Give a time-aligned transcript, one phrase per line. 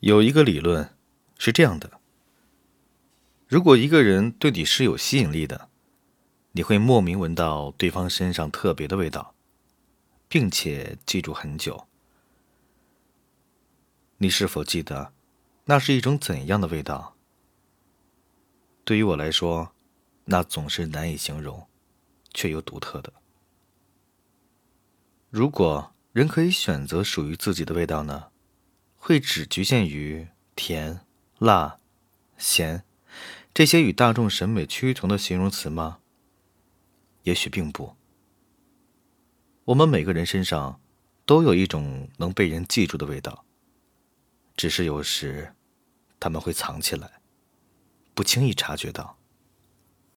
[0.00, 0.94] 有一个理论
[1.36, 2.00] 是这样的：
[3.46, 5.68] 如果一个人对你是有吸引力的，
[6.52, 9.34] 你会莫名闻到对方身上特别的味道，
[10.26, 11.86] 并且记住很久。
[14.16, 15.12] 你是否记得
[15.66, 17.14] 那是一种怎样的味道？
[18.84, 19.72] 对于我来说，
[20.24, 21.66] 那总是难以形容，
[22.32, 23.12] 却又独特的。
[25.28, 28.29] 如果人可以选择属于自己的味道呢？
[29.02, 31.00] 会只局限于甜、
[31.38, 31.80] 辣、
[32.36, 32.84] 咸
[33.54, 35.98] 这些与大众审美趋同的形容词吗？
[37.22, 37.96] 也许并不。
[39.64, 40.80] 我们每个人身上
[41.24, 43.46] 都有一种能被人记住的味道，
[44.54, 45.54] 只是有时
[46.20, 47.22] 他们会藏起来，
[48.14, 49.19] 不轻易察觉到。